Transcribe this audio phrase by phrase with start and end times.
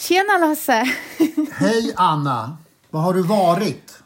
[0.00, 0.84] Tjena Lasse!
[1.52, 2.56] Hej Anna!
[2.90, 4.02] Var har du varit?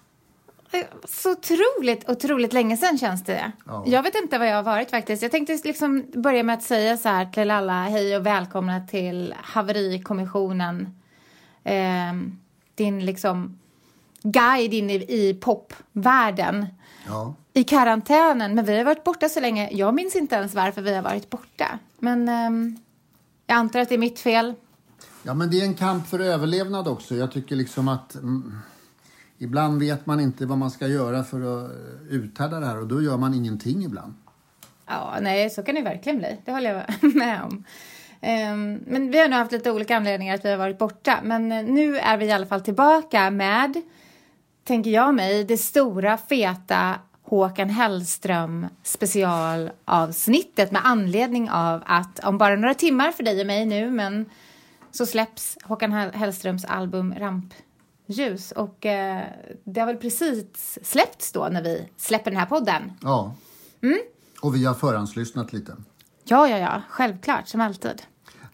[1.04, 3.52] Så otroligt, otroligt länge sedan känns det.
[3.66, 3.84] Ja.
[3.86, 5.22] Jag vet inte vad jag har varit faktiskt.
[5.22, 9.34] Jag tänkte liksom börja med att säga så här till alla, hej och välkomna till
[9.42, 11.00] haverikommissionen.
[11.64, 12.12] Eh,
[12.74, 13.58] din liksom
[14.22, 16.66] guide in i, i popvärlden.
[17.06, 17.34] Ja.
[17.52, 19.68] I karantänen, men vi har varit borta så länge.
[19.72, 21.78] Jag minns inte ens varför vi har varit borta.
[21.98, 22.78] Men ehm,
[23.46, 24.54] jag antar att det är mitt fel
[25.24, 27.14] ja, men det är en kamp för överlevnad också.
[27.14, 28.58] Jag tycker liksom att mm,
[29.38, 32.86] ibland vet man inte vad man ska göra för att eh, uthärda det här och
[32.86, 34.14] då gör man ingenting ibland.
[34.86, 36.38] Ja, nej, så kan det verkligen bli.
[36.44, 37.64] Det håller jag med om.
[38.20, 41.18] Ehm, men vi har nog haft lite olika anledningar att vi har varit borta.
[41.22, 43.82] Men eh, nu är vi i alla fall tillbaka med,
[44.64, 52.56] tänker jag mig, det stora feta Håkan Hellström specialavsnittet med anledning av att om bara
[52.56, 54.26] några timmar för dig och mig nu, men
[54.96, 59.24] så släpps Håkan Hell- Hellströms album Rampljus och eh,
[59.64, 62.92] det har väl precis släppts då när vi släpper den här podden.
[63.02, 63.34] Ja.
[64.40, 65.76] Och vi har förhandslyssnat lite.
[66.24, 68.02] Ja, ja, ja, självklart, som alltid.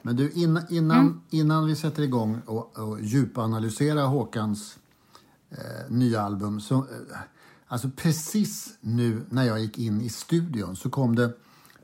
[0.02, 4.78] Men du, in, innan, innan vi sätter igång och, och djupanalysera Håkans
[5.50, 6.84] eh, nya album så, eh,
[7.66, 11.32] alltså precis nu när jag gick in i studion så kom det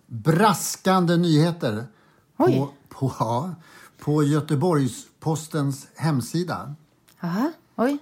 [0.07, 1.87] braskande nyheter
[2.37, 2.57] Oj.
[2.59, 3.55] på, på, ja,
[3.99, 6.75] på Göteborgs-Postens hemsida.
[7.21, 7.99] Jaha, oj.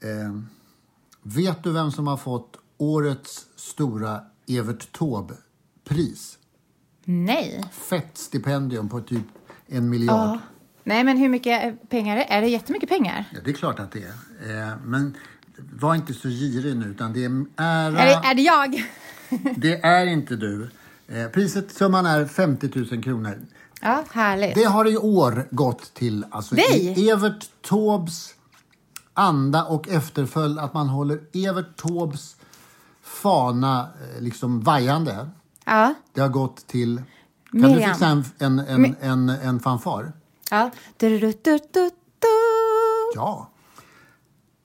[0.00, 0.40] Eh,
[1.22, 6.38] vet du vem som har fått årets stora Evert Taube-pris?
[7.04, 7.64] Nej.
[7.72, 9.24] Fett stipendium på typ
[9.66, 10.16] en miljard.
[10.16, 10.38] Ja.
[10.84, 12.24] Nej, men hur mycket pengar är det?
[12.24, 13.24] Är det jättemycket pengar?
[13.32, 14.70] Ja, det är klart att det är.
[14.70, 15.16] Eh, men
[15.72, 17.98] var inte så girig nu, utan det är ära.
[17.98, 18.84] Är det, är det jag?
[19.56, 20.70] Det är inte du.
[21.08, 23.38] Eh, priset, summan är 50 000 kronor.
[23.80, 24.54] Ja, härligt.
[24.54, 26.94] Det har i år gått till alltså, Dig?
[26.96, 28.34] i Evert Taubes
[29.14, 32.36] anda och efterföljd att man håller Evert Taubes
[33.02, 35.28] fana eh, liksom vajande.
[35.64, 35.94] Ja.
[36.12, 37.02] Det har gått till...
[37.50, 37.78] Kan Miriam.
[37.78, 40.12] du fixa en, en, en, Mi- en, en fanfar?
[40.50, 40.70] ja.
[40.96, 42.28] Du, du, du, du, du.
[43.14, 43.50] Ja.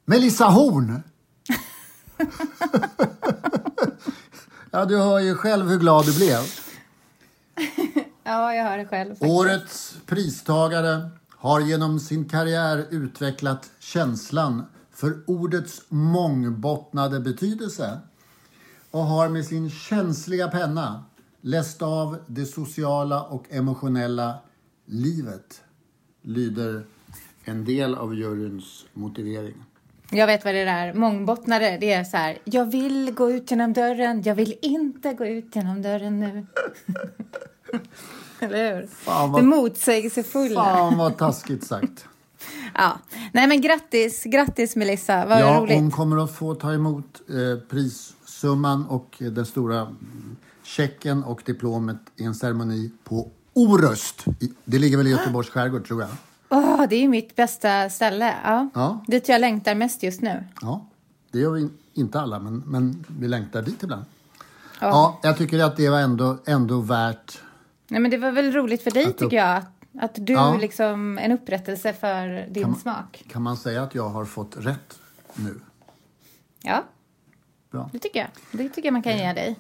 [0.06, 1.04] Melissa Horn!
[4.72, 6.40] ja, du hör ju själv hur glad du blev.
[8.24, 9.10] Ja, jag hör det själv.
[9.10, 9.32] faktiskt.
[9.32, 18.00] Årets pristagare har genom sin karriär utvecklat känslan för ordets mångbottnade betydelse
[18.92, 21.06] och har med sin känsliga penna
[21.42, 24.36] läst av det sociala och emotionella
[24.86, 25.62] livet,
[26.22, 26.86] lyder
[27.46, 29.56] en del av juryns motivering.
[30.12, 32.38] Jag vet vad det där mångbottnade, det är så här.
[32.44, 36.46] Jag vill gå ut genom dörren, jag vill inte gå ut genom dörren nu.
[38.40, 38.88] Eller hur?
[38.88, 40.64] Fan, vad- Det motsägelsefulla.
[40.64, 42.06] Fan vad taskigt sagt.
[42.76, 42.98] Ja.
[43.32, 45.76] Nej, men grattis, grattis Melissa, vad Ja, roligt.
[45.76, 51.42] hon kommer att få ta emot eh, prissumman och eh, den stora mm, checken och
[51.46, 54.26] diplomet i en ceremoni på Orust.
[54.66, 56.10] Det ligger väl i Göteborgs skärgård tror jag.
[56.50, 58.34] Åh, det är mitt bästa ställe.
[58.44, 58.70] Ja.
[58.74, 59.04] Ja.
[59.08, 60.44] Dit jag längtar mest just nu.
[60.62, 60.86] Ja,
[61.32, 64.06] det gör vi in- inte alla, men, men vi längtar dit ibland.
[64.80, 65.20] Ja.
[65.24, 67.42] jag tycker att det var ändå, ändå värt...
[67.94, 69.62] Nej, men det var väl roligt för dig, Att tycker jag.
[70.02, 70.58] Att, du Ja.
[70.62, 73.24] liksom, en upprättelse för din Kan- smak.
[73.32, 75.00] Kan man säga att jag har fått rätt
[75.34, 75.60] nu?
[76.64, 76.84] Ja,
[77.72, 77.90] Bra.
[77.94, 78.30] det tycker jag.
[78.52, 79.60] Det tycker jag man kan ge dig.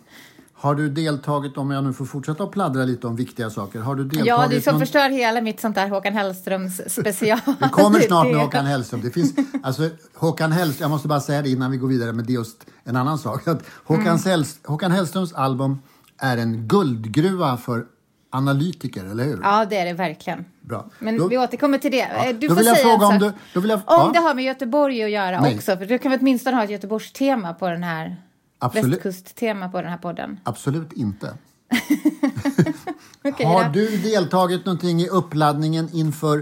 [0.54, 3.96] Har du deltagit, om jag nu får fortsätta att pladdra lite om viktiga saker, har
[3.96, 7.40] du deltagit Ja, det är som någon- förstör hela mitt sånt där Håkan Hellströms special.
[7.62, 9.02] Vi kommer snart med Håkan Hellström.
[9.02, 9.34] Det finns,
[9.64, 12.66] alltså, Håkan Hellström, jag måste bara säga det innan vi går vidare med det just
[12.84, 13.48] en annan sak.
[13.48, 14.20] Att Håkan, Mm.
[14.26, 15.78] Hells, Håkan Hellströms album
[16.18, 17.86] är en guldgruva för
[18.34, 19.40] analytiker, eller hur?
[19.44, 20.46] Ja, det är det verkligen.
[20.62, 20.90] Bra.
[21.00, 21.98] Men Då- vi återkommer till det.
[21.98, 24.12] Ja, Eh, Du får vill jag säga fråga om du- då vill jag- Om ja.
[24.14, 25.56] det har med Göteborg att göra Nej.
[25.56, 25.78] också.
[25.78, 28.22] För du kan väl åtminstone ha ett Göteborgstema på den här...
[28.60, 29.06] Absolut.
[29.06, 30.40] Västkusttema på den här podden.
[30.44, 31.34] Absolut inte.
[33.26, 36.38] Okej, Har du deltagit någonting i uppladdningen inför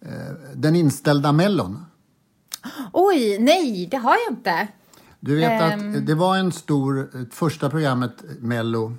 [0.00, 0.08] eh,
[0.54, 1.86] den inställda Mellon?
[2.92, 4.68] Oj, nej, det har jag inte.
[5.20, 5.94] Du vet Ehm.
[5.96, 8.92] att det var en stor, första programmet Mello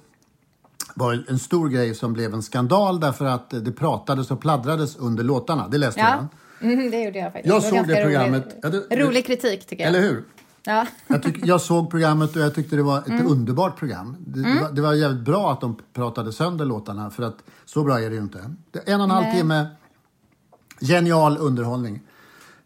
[0.98, 5.24] var en stor grej som blev en skandal därför att det pratades och pladdrades under
[5.24, 5.68] låtarna.
[5.68, 6.28] Det läste Ja,
[6.62, 6.72] jag.
[6.72, 7.48] mm, det gjorde jag faktiskt.
[7.56, 8.56] Jag var såg det rolig- programmet.
[8.62, 9.90] Ja, det- rolig kritik, tycker jag.
[9.90, 10.24] Eller hur?
[10.68, 10.88] Ja.
[11.08, 13.28] Jag, tyck, jag såg programmet och jag tyckte det var ett Mm.
[13.28, 14.16] underbart program.
[14.20, 17.84] Det, det, var, det var jävligt bra att de pratade sönder låtarna för att så
[17.84, 18.54] bra är det ju inte.
[18.72, 19.66] Det, en och en halv timme,
[20.82, 22.02] genial underhållning.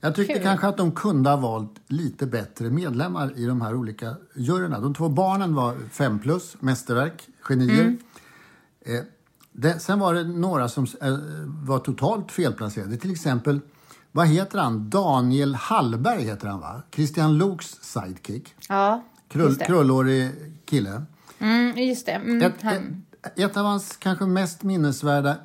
[0.02, 0.44] Jag tyckte Kul.
[0.44, 4.80] kanske att de kunde ha valt lite bättre medlemmar i de här olika juryerna.
[4.80, 7.82] De två barnen var fem plus, mästerverk, genier.
[7.82, 7.98] Mm.
[8.86, 9.02] Eh,
[9.52, 12.98] det, sen var det några som eh, var totalt felplacerade.
[12.98, 13.60] Till exempel,
[14.12, 14.90] vad heter han?
[14.90, 16.82] Daniel Hallberg heter han va?
[16.96, 18.56] Christian Loks sidekick.
[18.70, 20.32] ja, Krull, krullhårig
[20.66, 21.02] kille.
[21.40, 22.12] Mm, just det.
[22.12, 25.36] Mm, Ett, ett, ett av hans kanske mest minnesvärda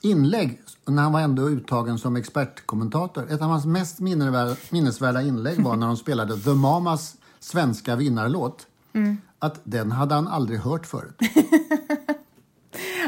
[0.00, 3.26] inlägg när han var ändå uttagen som expertkommentator.
[3.32, 8.66] Ett av hans mest minnesvärda, minnesvärda inlägg var när de spelade The Mamas svenska vinnarlåt.
[8.92, 9.16] Mm.
[9.38, 11.18] Att den hade han aldrig hört förut.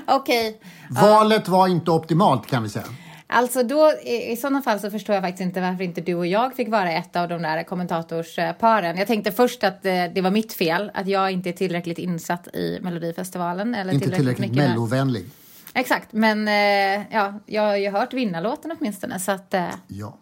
[0.16, 0.60] Okej,
[0.90, 2.84] Valet var inte optimalt kan vi säga.
[3.26, 6.26] alltså då i, i sådana fall så förstår jag faktiskt inte varför inte du och
[6.26, 8.96] jag fick vara ett av de där kommentatorsparen.
[8.96, 12.46] Jag tänkte först att eh, det var mitt fel, att jag inte är tillräckligt insatt
[12.54, 13.74] i Melodifestivalen.
[13.74, 15.26] Eller Inte tillräckligt mycket med- mellovänlig.
[15.74, 20.14] Exakt, men eh, ja, jag har ju hört vinnarlåten åtminstone så att eh, Ja.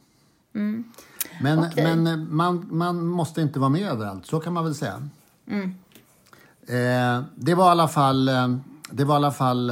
[0.55, 0.85] Mm.
[1.41, 1.97] Men, Okej.
[1.97, 5.09] men man, man måste inte vara med överallt, så kan man väl säga.
[5.50, 5.75] Mm.
[6.69, 8.29] Eh, det var i alla fall...
[8.29, 8.56] Eh,
[8.90, 9.70] det var i alla fall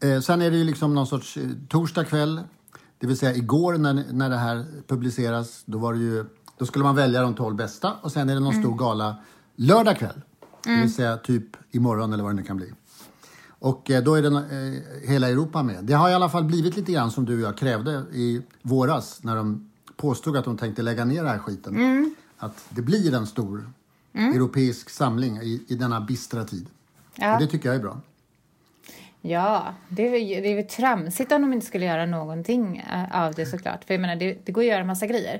[0.00, 2.40] eh, sen är det ju liksom någon sorts eh, torsdag kväll,
[2.98, 6.24] det vill säga igår när, när det här publiceras, då var det ju...
[6.58, 8.62] Då skulle man välja de 12 bästa och sen är det någon Mm.
[8.64, 9.16] stor gala
[9.56, 10.20] lördag kväll.
[10.64, 12.72] Det vill säga typ imorgon eller vad det nu kan bli.
[13.48, 15.84] Och eh, då är det eh, hela Europa med.
[15.84, 19.18] Det har i alla fall blivit lite grann som du och jag krävde i våras
[19.22, 21.76] när de påstod att de tänkte lägga ner den här skiten.
[21.76, 22.14] Mm.
[22.38, 23.70] Att det blir en stor
[24.34, 26.66] europeisk samling i, i denna bistra tid.
[27.16, 27.34] Ja.
[27.34, 28.00] Och det tycker jag är bra.
[29.26, 33.34] Ja, det är, det är väl tramsigt om de inte skulle göra någonting eh, av
[33.34, 33.84] det såklart.
[33.84, 35.34] För jag menar, det, det går att göra massa grejer.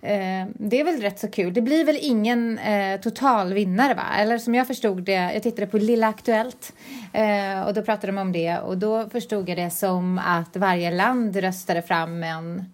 [0.00, 1.54] Eh, det är väl rätt så kul.
[1.54, 4.02] Det blir väl ingen eh, total vinnare va?
[4.18, 6.72] Eller som jag förstod det, jag tittade på Lilla Aktuellt
[7.12, 10.90] eh, och då pratade de om det och då förstod jag det som att varje
[10.90, 12.64] land röstade fram en,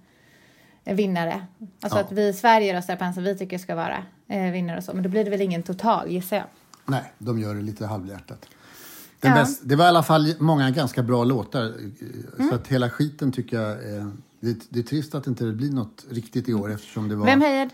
[0.85, 1.47] en vinnare.
[1.81, 2.05] Alltså Ja.
[2.05, 3.99] att vi i Sverige röstar på en som vi tycker ska vara
[4.29, 4.93] eh, vinnare och så.
[4.94, 6.47] Men då blir det väl ingen total gissar jag.
[6.87, 8.47] Nej, de gör det lite halvhjärtat.
[9.21, 9.35] Ja.
[9.35, 11.65] bäst, det var i alla fall många ganska bra låtar.
[11.65, 11.71] eh,
[12.38, 12.49] Mm.
[12.49, 13.97] Så att hela skiten tycker jag...
[13.97, 14.06] Eh,
[14.41, 17.27] det, det är trist att inte det blir något riktigt i år eftersom det var...
[17.27, 17.71] Vem hejar?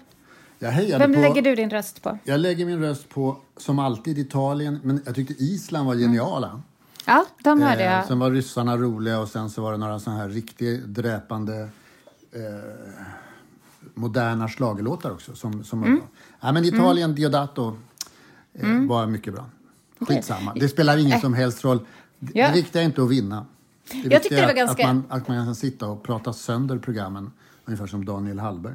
[0.58, 2.18] jag hejade Vem på, lägger du din röst på?
[2.24, 4.80] Jag lägger min röst på, som alltid, Italien.
[4.82, 6.62] Men jag tyckte Island var geniala.
[7.06, 8.06] Ja, de hörde Eh, jag.
[8.06, 11.68] sen var ryssarna roliga och sen så var det några sådana här riktigt dräpande
[12.32, 12.40] eh,
[13.94, 15.34] moderna schlagerlåtar också.
[15.34, 16.00] Som, som Mm.
[16.40, 17.76] Ja, men Italien, Diodato
[18.54, 19.46] eh, var mycket bra.
[20.00, 21.78] Skitsamma, det spelar ingen som helst roll.
[22.18, 22.52] Det, Ja.
[22.54, 23.46] viktiga är inte att vinna.
[23.92, 27.32] Det Jag viktiga är ganska- att, man, att man kan sitta och prata sönder programmen.
[27.64, 28.74] Ungefär som Daniel Hallberg.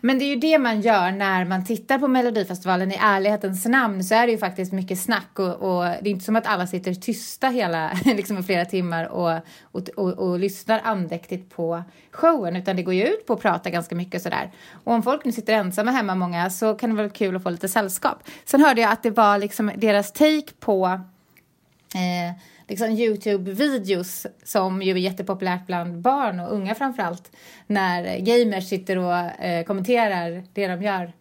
[0.00, 2.92] Men det är ju det man gör när man tittar på Melodifestivalen.
[2.92, 6.24] I ärlighetens namn så är det ju faktiskt mycket snack och, och det är inte
[6.24, 10.80] som att alla sitter tysta hela, liksom i flera timmar och, och, och, och lyssnar
[10.84, 14.50] andäktigt på showen utan det går ju ut på att prata ganska mycket sådär.
[14.84, 17.50] Och om folk nu sitter ensamma hemma många så kan det vara kul att få
[17.50, 18.18] lite sällskap.
[18.44, 21.00] Sen hörde jag att det var liksom deras take på
[21.94, 27.36] eh, liksom Youtube-videos som ju är jättepopulärt bland barn och unga framförallt.
[27.66, 31.12] När gamers sitter och eh, kommenterar det de gör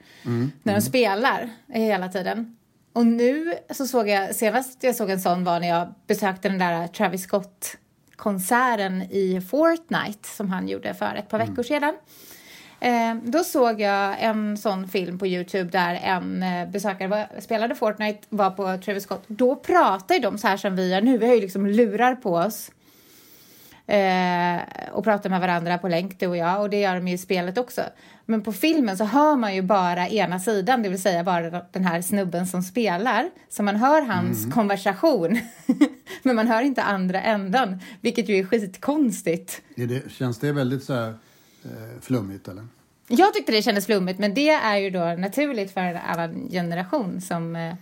[0.63, 2.57] när de spelar hela tiden.
[2.93, 6.59] Och nu så såg jag, senast jag såg en sån var när jag besökte den
[6.59, 11.93] där Travis Scott-konserten i Fortnite som han gjorde för ett par veckor sedan.
[12.84, 17.75] Eh, då såg jag en sån film på Youtube där en eh, besökare var, spelade
[17.75, 19.24] Fortnite, var på Travis Scott.
[19.28, 21.18] Då pratar ju de så här som vi gör nu.
[21.18, 22.72] Vi har ju liksom lurar på oss.
[23.88, 24.62] Eh,
[24.92, 26.62] och pratar med varandra på länk, du och jag.
[26.62, 27.82] Och det gör de ju i spelet också.
[28.25, 31.86] Men på filmen så hör man ju bara ena sidan, det vill säga bara den
[31.86, 33.30] här snubben som spelar.
[33.50, 35.40] Så man hör hans konversation.
[36.24, 39.62] Men man hör inte andra ändan, vilket ju är skitkonstigt.
[39.75, 41.13] Är det, känns det väldigt så här,
[42.01, 42.67] flummigt eller?
[43.08, 47.22] Jag tyckte det kändes flummigt, men det är ju då naturligt för en annan generation
[47.22, 47.74] som, eh,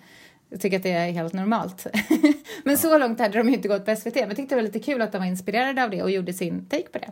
[0.59, 1.87] tycker att det är helt normalt.
[2.63, 4.15] men så långt hade de inte gått på SVT.
[4.15, 6.33] Men jag tyckte det var lite kul att de var inspirerade av det och gjorde
[6.33, 7.11] sin take på det.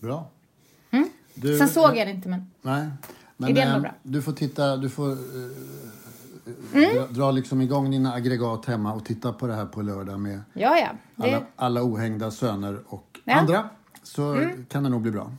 [0.00, 0.30] Bra.
[1.34, 2.50] Du, Sen såg jag det inte, men...
[2.62, 2.88] Nej.
[3.36, 3.94] Men Idén var eh, bra.
[4.02, 9.32] du får titta, du får eh, dra, dra liksom igång dina aggregat hemma och titta
[9.32, 10.88] på det här på lördag med Ja, ja.
[11.16, 11.34] Det...
[11.34, 13.32] alla, alla ohängda söner och Ja.
[13.32, 13.44] Mm.
[13.44, 13.68] andra.
[14.02, 15.32] Så kan det nog bli bra.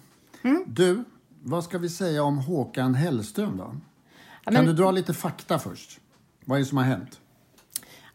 [0.65, 1.03] Du,
[1.41, 3.63] vad ska vi säga om Håkan Hellström då?
[4.43, 5.99] Kan men- du dra lite fakta först?
[6.45, 7.19] Vad är det som har hänt?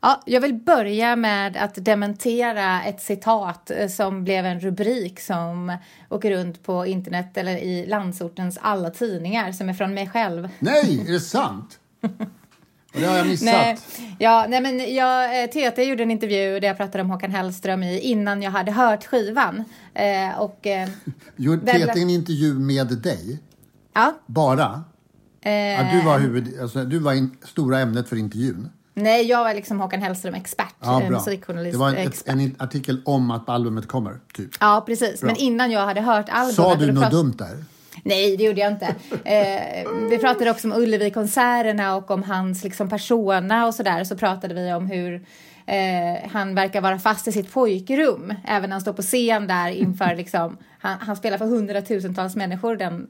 [0.01, 5.77] Ja, jag vill börja med att dementera ett citat eh, som blev en rubrik som
[6.11, 10.49] åker runt på internet eller i landsortens alla tidningar som är från mig själv.
[10.59, 11.81] Nej, är det sant?
[13.01, 13.45] Det har jag missat.
[13.45, 13.79] Nej,
[14.19, 17.83] ja, nej men jag, eh, TT gjorde en intervju där jag pratade om Håkan Hellström
[17.83, 19.65] i innan jag hade hört skivan.
[19.95, 20.89] Eh, och eh,
[21.37, 23.39] Gjorde Väl- TT en intervju med dig?
[23.95, 24.85] ja, Bara?
[25.41, 28.71] eh, Ja, du var, huvud, alltså, du var in, stora ämnet för intervjun?
[28.95, 31.73] nej, jag var liksom Håkan Hellström-expert, Ja, eh, musikjournalist.
[31.73, 34.51] Det var en, ett, en artikel om att albumet kommer, typ.
[34.61, 35.21] Ja, precis.
[35.21, 35.27] Bra.
[35.27, 36.55] Men innan jag hade hört albumet...
[36.55, 37.65] Sa du något dumt där?
[38.05, 38.95] Nej, det gjorde jag inte.
[39.25, 44.05] Eh, vi pratade också om Ullevi-konserterna och om hans liksom, persona och sådär.
[44.05, 45.15] Så pratade vi om hur
[45.67, 48.35] eh, han verkar vara fast i sitt pojkrum.
[48.47, 52.77] Även när han står på scen där inför liksom, han, han spelar för hundratusentals människor
[52.77, 53.07] den,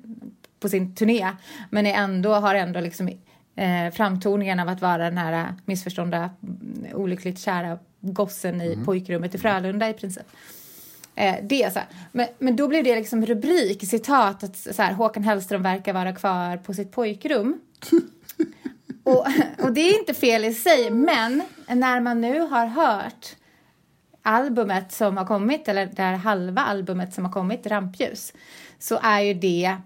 [0.61, 1.29] på sin turné.
[1.71, 3.09] Men är ändå, har ändå liksom
[3.57, 9.39] eh, framtoningen av att vara den här missförstådda, mm, olyckligt kära gossen i pojkrummet i
[9.39, 10.27] Frölunda i princip.
[11.19, 11.89] Eh, det så här.
[12.13, 16.13] Men, men då blev det liksom rubrik, citat, att så här, Håkan Hellström verkar vara
[16.13, 17.61] kvar på sitt pojkrum.
[19.05, 19.27] och,
[19.59, 23.37] och det är inte fel i sig, men när man nu har hört
[24.23, 28.33] albumet som har kommit, eller det här halva albumet som har kommit, Rampljus,
[28.79, 29.77] så är ju det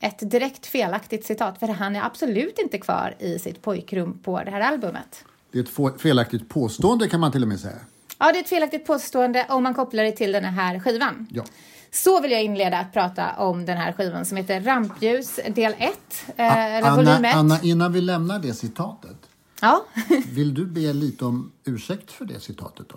[0.00, 4.50] ett direkt felaktigt citat, för han är absolut inte kvar i sitt pojkrum på det
[4.50, 5.24] här albumet.
[5.52, 7.80] Det är ett felaktigt påstående kan man till och med säga.
[8.18, 11.26] Ja, det är ett felaktigt påstående om man kopplar det till den här skivan.
[11.30, 11.44] Ja.
[11.90, 15.92] Så vill jag inleda att prata om den här skivan som heter Rampljus del 1,
[16.36, 17.34] eh, eller Anna, volym 1.
[17.36, 19.16] Anna, innan vi lämnar det citatet,
[19.60, 19.84] Ja.
[20.32, 22.96] vill du be lite om ursäkt för det citatet då?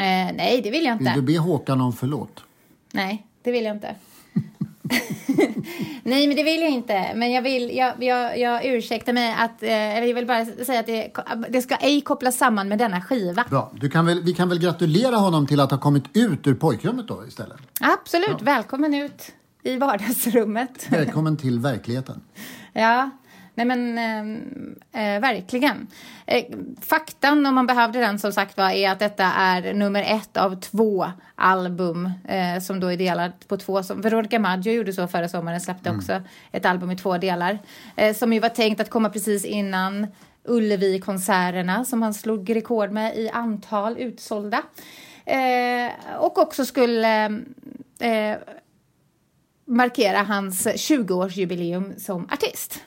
[0.00, 1.20] eh, nej, det vill jag Vill inte.
[1.20, 2.40] du be Håkan om förlåt?
[2.92, 3.94] Nej, det vill jag inte.
[6.02, 7.12] nej, men det vill jag inte.
[7.14, 10.86] Men jag vill, jag, jag, jag ursäktar mig att, eh, jag vill bara säga att
[10.86, 11.12] det,
[11.48, 13.44] det ska ej kopplas samman med denna skiva.
[13.50, 13.72] Bra.
[13.74, 17.08] Du kan väl, vi kan väl gratulera honom till att ha kommit ut ur pojkrummet
[17.08, 17.58] då istället?
[17.80, 19.32] Absolut, välkommen ut
[19.62, 20.86] i vardagsrummet.
[20.88, 22.20] Välkommen till verkligheten.
[22.72, 23.10] Ja,
[23.64, 23.98] nej men
[24.92, 25.86] eh, eh, verkligen.
[26.26, 26.44] Eh,
[26.80, 30.60] faktan, om man behövde den som sagt var, är att detta är nummer ett av
[30.60, 33.82] två album eh, som då är delat på två.
[33.82, 37.58] Som, Veronica Maggio gjorde så förra sommaren, släppte också ett album i två delar.
[37.96, 40.06] Eh, som ju var tänkt att komma precis innan
[40.44, 44.62] Ullevi-konserterna som han slog rekord med i antal utsålda.
[45.24, 47.40] Eh, och också skulle
[49.64, 52.80] markera hans 20-årsjubileum som artist.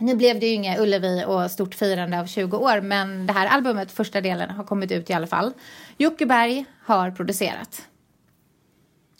[0.00, 3.46] Nu blev det ju inga Ullevi och stort firande av 20 år, men det här
[3.46, 5.52] albumet, första delen, har kommit ut i alla fall.
[5.96, 7.82] Jocke Berg har producerat.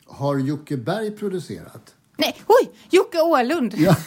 [0.06, 1.94] Har Jocke Berg producerat?
[2.16, 2.70] Nej, oj!
[2.90, 3.74] Jocke Åhlund!
[3.76, 3.96] Ja.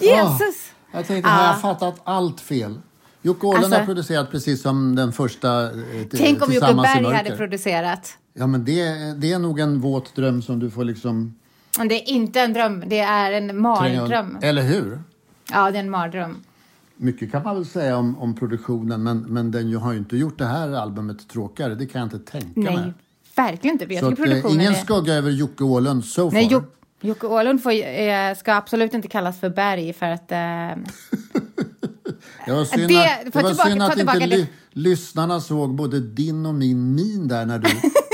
[0.00, 0.70] Jesus!
[0.92, 1.50] Jag tänkte, har Ja.
[1.50, 2.80] jag fattat allt fel?
[3.22, 5.70] Jocke Åhlund Alltså- har producerat precis som den första eh,
[6.10, 8.18] Tänk om Jocke Berg hade producerat.
[8.34, 8.84] Ja, men det,
[9.16, 11.34] det är nog en våt dröm som du får liksom...
[11.78, 14.38] Det är inte en dröm, det är en mardröm.
[14.42, 15.02] Eller hur?
[15.52, 16.36] Ja, det är en mardröm.
[16.96, 20.16] Mycket kan man väl säga om, om produktionen, men, men den ju har ju inte
[20.16, 21.74] gjort det här albumet tråkigare.
[21.74, 22.92] Det kan jag inte tänka Nej, mig.
[23.36, 23.94] verkligen inte.
[23.94, 24.76] Jag Så att, eh, ingen är...
[24.76, 26.34] skugga över Jocke Åhlund so far.
[26.34, 26.62] Nej, Jo-
[27.00, 30.32] Jocke Åhlund får, eh, ska absolut inte kallas för Berg för att...
[30.32, 30.38] Eh,
[32.46, 36.00] Det var synd Det- att, det var tillbaka- synd att inte ly, lyssnarna såg både
[36.00, 37.68] din och min min där när du,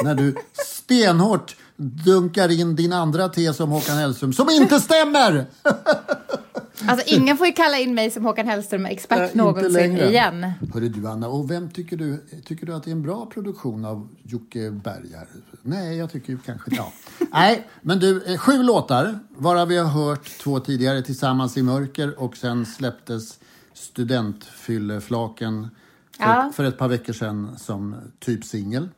[0.04, 0.34] när du
[0.66, 5.46] stenhårt dunkar in din andra tes om Håkan Hellström, som inte stämmer!
[6.86, 10.08] alltså, ingen får ju kalla in mig som Håkan Hellström expert Äh, någonsin längre.
[10.10, 10.52] igen.
[10.74, 13.84] Hörru du Anna, och vem tycker du, tycker du att det är en bra produktion
[13.84, 15.26] av Jocke Berg här?
[15.62, 16.92] Nej, jag tycker ju kanske ja.
[17.32, 22.20] Nej, men du, eh, sju låtar, varav vi har hört två tidigare, Tillsammans i mörker
[22.20, 23.38] och sen släpptes
[23.74, 25.68] Studentfylleflaken
[26.16, 26.52] för, Ja.
[26.54, 28.88] för ett par veckor sedan som typ singel.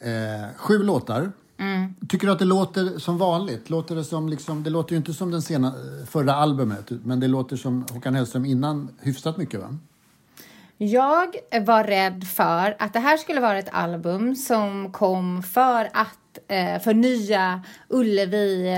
[0.00, 1.32] Eh, sju låtar.
[1.58, 1.94] Mm.
[2.08, 3.70] Tycker du att det låter som vanligt?
[3.70, 5.74] Låter det, som liksom, det låter ju inte som den sena,
[6.10, 9.78] förra albumet, men det låter som Håkan Hellström innan hyfsat mycket va?
[10.76, 16.38] Jag var rädd för att det här skulle vara ett album som kom för att
[16.48, 18.76] eh, förnya Ullevi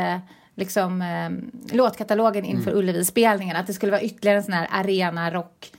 [0.54, 2.78] liksom, eh, låtkatalogen inför mm.
[2.78, 3.56] Ullevi-spelningen.
[3.56, 5.72] Att det skulle vara ytterligare en sån här arena-rock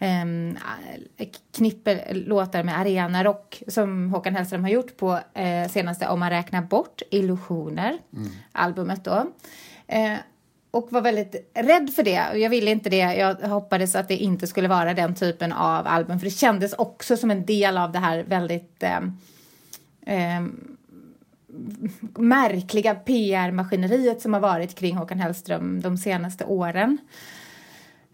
[0.00, 6.30] eh, knippe låtar med arenarock som Håkan Hellström har gjort på eh, senaste Om man
[6.30, 8.30] räknar bort Illusioner, mm.
[8.52, 9.26] albumet då.
[9.86, 10.16] Eh,
[10.70, 12.38] och var väldigt rädd för det.
[12.38, 13.14] Jag ville inte det.
[13.14, 17.16] Jag hoppades att det inte skulle vara den typen av album för det kändes också
[17.16, 19.00] som en del av det här väldigt eh,
[20.06, 20.42] eh,
[22.18, 26.98] märkliga PR-maskineriet som har varit kring Håkan Hellström de senaste åren.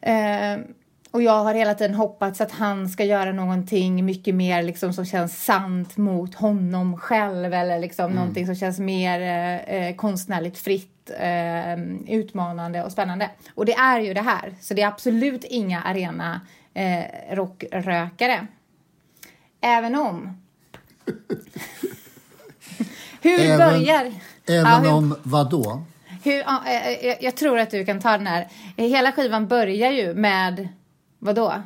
[0.00, 0.58] Eh,
[1.16, 5.04] och jag har hela tiden hoppats att han ska göra någonting mycket mer liksom, som
[5.04, 8.16] känns sant mot honom själv eller liksom mm.
[8.16, 13.30] någonting som känns mer eh, eh, konstnärligt fritt, eh, utmanande och spännande.
[13.54, 16.40] Och det är ju det här, så det är absolut inga arena
[16.74, 18.46] eh, rockrökare.
[19.60, 20.42] Även om...
[23.22, 24.12] hur även, börjar...
[24.46, 25.82] Även ja, hur, om vad då?
[26.24, 28.48] Hur, jag, eh, eh, jag tror att du kan ta den här.
[28.76, 30.68] Hela skivan börjar ju med
[31.26, 31.62] Vadå?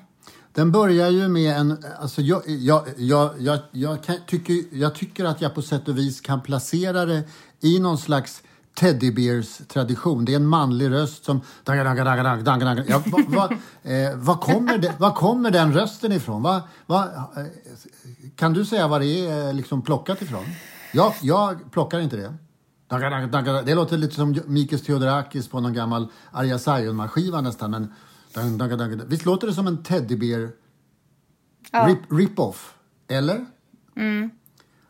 [0.53, 1.85] Den börjar ju med en...
[2.01, 5.99] Alltså jag, jag, jag, jag, jag, kan, tycker, jag tycker att jag på sätt och
[5.99, 7.23] vis kan placera det
[7.61, 8.43] i någon slags
[8.75, 10.25] Teddybears-tradition.
[10.25, 11.41] Det är en manlig röst som...
[11.67, 13.51] Ja, va, va,
[13.83, 16.43] eh, var, kommer det, var kommer den rösten ifrån?
[16.43, 17.43] Va, va, eh,
[18.37, 20.45] kan du säga vad det är eh, liksom plockat ifrån?
[20.93, 22.35] Jag, jag plockar inte det.
[23.65, 27.71] Det låter lite som Mikis Theodorakis på någon gammal Arja Saijonmaa-skiva nästan.
[27.71, 27.93] Men
[28.35, 30.51] Dun, dun, dun, Visst låter det som en teddybear
[31.71, 31.87] ja.
[31.89, 32.75] rip, rip-off?
[33.09, 33.47] Eller?
[33.97, 34.31] Mm.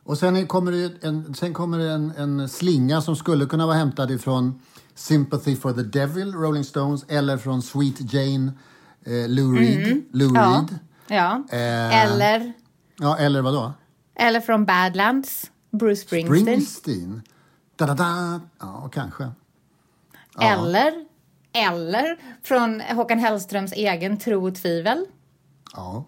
[0.02, 3.76] Och sen kommer det, en, sen kommer det en, en slinga som skulle kunna vara
[3.76, 4.60] hämtad ifrån
[4.94, 8.52] Sympathy for the Devil, Rolling Stones, eller från Sweet Jane,
[9.04, 9.86] eh, Lou Reed.
[9.86, 10.04] Mm.
[10.12, 10.66] Lou ja.
[10.68, 10.78] Reed.
[11.08, 11.44] Ja.
[11.50, 12.52] Eh, eller?
[12.96, 13.72] Ja, eller vad då?
[14.14, 16.44] Eller från Badlands, Bruce Springsteen.
[16.44, 17.22] Springsteen?
[17.76, 18.40] Da, da, da.
[18.58, 19.30] Ja, kanske.
[20.40, 21.09] Eller
[21.52, 25.06] eller från Håkan Hellströms egen Tro och tvivel.
[25.72, 26.04] Ja.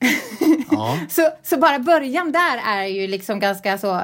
[0.70, 0.98] ja.
[1.08, 4.02] så, så bara början där är ju liksom ganska så...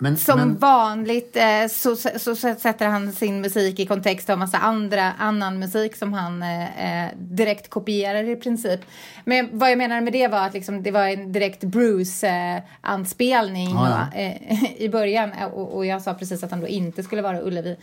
[0.00, 0.58] Men, som men...
[0.58, 5.96] vanligt eh, så, så, sätter han sin musik i kontext av massa andra, annan musik
[5.96, 8.80] som han eh, eh, direkt kopierar i princip.
[9.24, 13.74] Men vad jag menade med det var att liksom, det var en direkt Bruce-anspelning eh,
[13.74, 17.42] ja, eh, i början och, och, jag sa precis att han då inte skulle vara
[17.42, 17.76] Ullevi.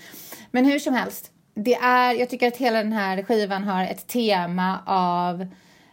[0.51, 4.07] Men hur som helst, det är, jag tycker att hela den här skivan har ett
[4.07, 5.47] tema av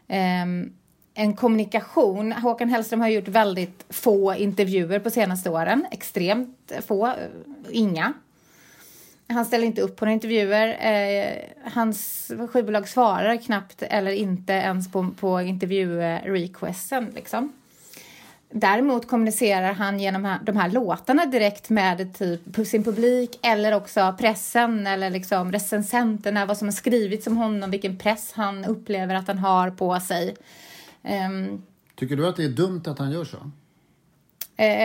[0.08, 0.72] um,
[1.14, 2.32] en kommunikation.
[2.32, 5.86] Håkan Hellström har gjort väldigt få intervjuer på senaste åren.
[5.90, 7.14] Extremt få, eh,
[7.70, 8.12] inga.
[9.28, 10.68] Han ställer inte upp på några intervjuer.
[10.80, 11.34] Eh,
[11.72, 17.12] hans skivbolag svarar knappt eller inte ens på, på intervjurequesten.
[17.14, 17.52] Liksom.
[18.54, 24.86] Däremot kommunicerar han genom de här låtarna direkt med typ sin publik eller också pressen
[24.86, 29.38] eller liksom recensenterna, vad som har skrivits om honom, vilken press han upplever att han
[29.38, 30.34] har på sig.
[31.02, 31.62] Um,
[31.94, 33.36] tycker du att det är dumt att han gör så?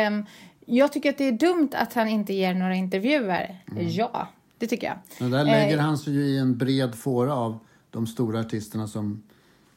[0.07, 0.25] Um,
[0.65, 3.63] jag tycker att det är dumt att han inte ger några intervjuer.
[3.71, 3.89] Mm.
[3.89, 4.27] Ja,
[4.57, 4.97] det tycker jag.
[5.19, 7.59] Men där lägger uh, han sig ju i en bred fåra av
[7.91, 9.23] de stora artisterna som,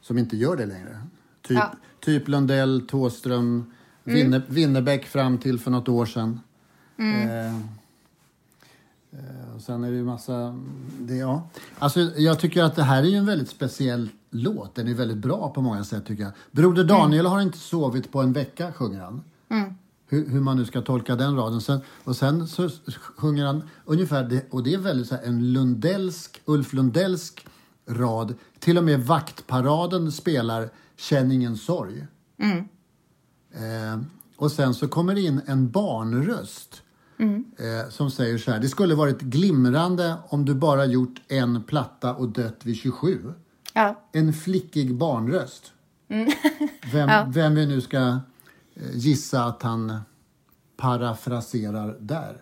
[0.01, 1.01] som inte gör det längre.
[1.41, 1.71] Typ, ja.
[1.99, 3.71] typ Lundell, Tåström,
[4.05, 4.41] Mm.
[4.47, 6.39] Winnerbäck fram till för något år sedan.
[6.97, 7.29] Mm.
[7.29, 7.55] Eh,
[9.11, 10.59] eh, och sen är det ju massa...
[10.99, 11.49] Det, ja.
[11.79, 14.75] alltså, jag tycker att det här är ju en väldigt speciell låt.
[14.75, 16.31] Den är väldigt bra på många sätt tycker jag.
[16.51, 17.31] Broder Daniel mm.
[17.31, 19.23] har inte sovit på en vecka, sjunger han.
[19.49, 19.73] Mm.
[20.07, 21.61] Hur, hur, man nu ska tolka den raden.
[21.61, 22.69] Sen, och sen så
[23.17, 27.47] sjunger han ungefär, det, och det är väldigt så här, en Lundellsk, Ulf Lundellsk
[27.87, 28.33] rad.
[28.59, 32.07] Till och med Vaktparaden spelar Känn ingen sorg.
[32.37, 32.57] Mm.
[33.53, 34.03] Eh,
[34.35, 36.81] och sen så kommer det in en barnröst
[37.17, 37.45] mm.
[37.57, 38.59] eh, som säger så här.
[38.59, 43.33] Det skulle varit glimrande om du bara gjort en platta och dött vid 27.
[43.73, 44.01] Ja.
[44.11, 45.71] En flickig barnröst.
[46.07, 46.31] Mm.
[46.93, 47.25] vem, ja.
[47.29, 48.19] vem vi nu ska eh,
[48.93, 49.99] gissa att han
[50.77, 52.41] parafraserar där.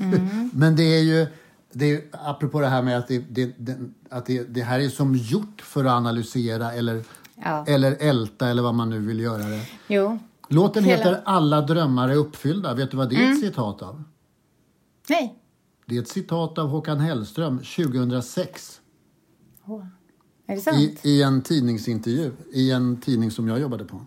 [0.00, 0.50] Mm.
[0.54, 1.26] Men det är ju,
[1.72, 3.76] det är, apropå det här med att, det, det, det
[4.10, 7.04] att det, det, här är som gjort för att analysera eller
[7.44, 7.64] Ja.
[7.66, 9.66] Eller älta eller vad man nu vill göra det.
[9.88, 10.18] Jo.
[10.48, 10.96] Låten Hela...
[10.96, 12.74] heter Alla drömmar är uppfyllda.
[12.74, 13.32] Vet du vad det är mm.
[13.32, 14.02] ett citat av?
[15.08, 15.38] Nej.
[15.86, 18.80] Det är ett citat av Håkan Hellström 2006.
[19.64, 19.84] Oh.
[20.46, 20.76] Är det sant?
[20.78, 24.00] I, I, en tidningsintervju i en tidning som jag jobbade på.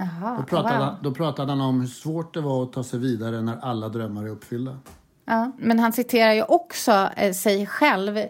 [0.00, 0.84] Aha, då, pratade wow.
[0.84, 3.88] han, då pratade han om hur svårt det var att ta sig vidare när alla
[3.88, 4.78] drömmar är uppfyllda.
[5.24, 8.28] Ja, men han citerar ju också eh, sig själv eh,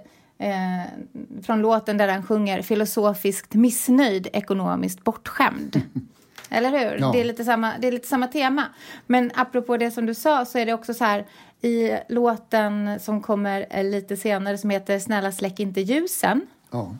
[1.43, 5.83] från låten där han sjunger filosofiskt missnöjd, ekonomiskt bortskämd.
[6.51, 6.99] Eller hur?
[7.01, 7.13] Ja.
[7.13, 8.65] Det, är lite samma, det är lite samma tema.
[9.07, 11.27] Men apropå det som du sa så är det också så här
[11.61, 16.47] i låten som kommer eh, lite senare som heter Snälla släck inte ljusen.
[16.71, 16.95] Ja.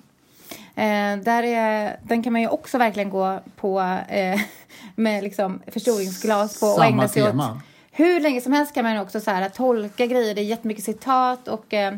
[0.81, 4.41] Eh, där är, den kan man ju också verkligen gå på eh,
[4.95, 7.53] med liksom förstoringsglas på och Samma ägna sig tema.
[7.53, 7.59] åt.
[7.91, 10.35] Hur länge som helst kan man också så här, tolka grejer.
[10.35, 11.95] Det är jättemycket citat och eh,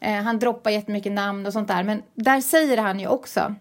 [0.00, 1.82] eh, han droppar jättemycket namn och sånt där.
[1.82, 3.54] Men där säger han ju också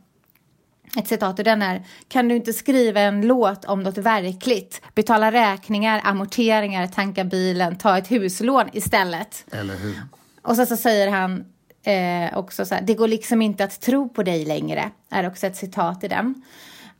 [0.97, 4.81] ett citat och den är Kan du inte skriva en låt om något verkligt?
[4.93, 9.45] Betala räkningar, amorteringar, tanka bilen, ta ett huslån istället.
[9.51, 10.01] Eller hur?
[10.41, 11.45] Och sen så säger han
[11.87, 15.47] eh, också så här, det går liksom inte att tro på dig längre, är också
[15.47, 16.41] ett citat i den.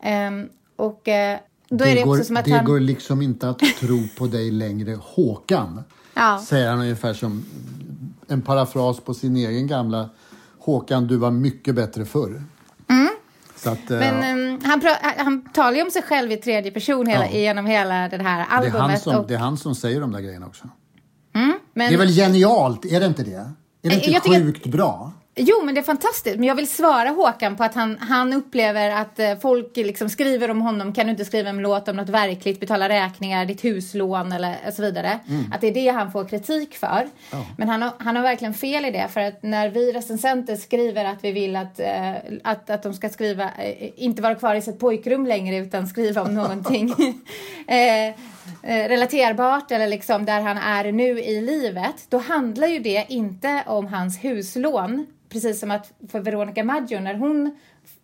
[0.04, 2.66] Ehm, och eh, då är det går, också som att det han...
[2.66, 5.84] går liksom inte att tro på dig längre, Håkan.
[6.14, 6.44] Ja.
[6.48, 7.46] Säger han ungefär som
[8.28, 10.10] en parafras på sin egen gamla
[10.60, 12.44] Håkan, du var mycket bättre förr.
[13.58, 16.72] Så att, eh, Men ehm, han, pra- han talar ju om sig själv i tredje
[16.72, 17.32] person hela, Ja.
[17.32, 18.82] genom hela det här det, är albumet.
[18.82, 20.70] han som, och, det är han som säger de där grejerna också.
[21.32, 23.50] men, Det är väl genialt, är det inte det?
[23.86, 25.12] Är det Jag inte tycker- sjukt bra?
[25.38, 26.36] Jo, men det är fantastiskt.
[26.40, 30.52] Men jag vill svara Håkan på att han, han upplever att eh, folk liksom skriver
[30.52, 30.94] om honom.
[30.94, 32.60] Kan du inte skriva en låt om något verkligt?
[32.60, 35.20] Betala räkningar, ditt huslån eller och så vidare.
[35.54, 37.08] Att det är det han får kritik för.
[37.58, 39.08] Men han har, han har verkligen fel i det.
[39.14, 42.12] För att när vi recensenter skriver att vi vill att, eh,
[42.44, 46.22] att, att de ska skriva, eh, inte vara kvar i sitt pojkrum längre utan skriva
[46.22, 46.94] om någonting
[48.64, 53.64] eh, relaterbart eller liksom där han är nu i livet, då handlar ju det inte
[53.66, 55.06] om hans huslån.
[55.30, 57.58] Precis som att för Veronica Maggio, när hon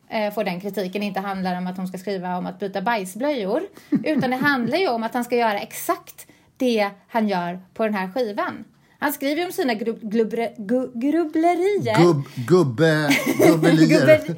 [0.09, 3.61] eh, får den kritiken, inte handlar om att hon ska skriva om att byta bajsblöjor.
[4.03, 6.27] Utan det handlar ju om att han ska göra exakt
[6.57, 8.63] det han gör på den här skivan.
[9.03, 11.97] Han skriver om sina grub, glubbre, gu, grubblerier.
[12.03, 14.21] Gubb, gubbe, gubbelier.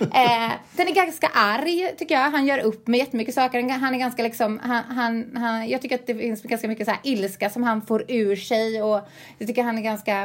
[0.00, 2.30] Eh, den är ganska arg, tycker jag.
[2.30, 3.68] Han gör upp med jättemycket saker.
[3.68, 4.58] Han är ganska liksom...
[4.62, 8.04] Han, han, han, jag tycker att det finns ganska mycket så ilska som han får
[8.08, 8.82] ur sig.
[8.82, 9.00] Och
[9.38, 10.22] jag tycker han är ganska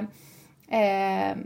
[0.68, 1.38] eh,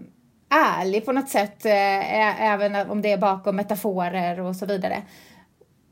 [0.50, 1.66] ärlig på något sätt.
[1.66, 5.02] Eh, även om det är bakom metaforer och så vidare.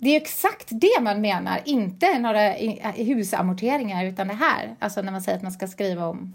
[0.01, 2.51] Det är exakt det man menar, inte några
[2.93, 4.75] husamorteringar utan det här.
[4.79, 6.33] Alltså när man säger att man ska skriva om